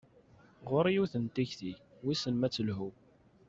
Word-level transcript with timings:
Ɣur-i 0.69 0.91
yiwet 0.93 1.13
n 1.23 1.25
tikti, 1.35 1.73
wissen 2.05 2.35
ma 2.37 2.45
ad 2.47 2.53
telhu. 2.55 2.89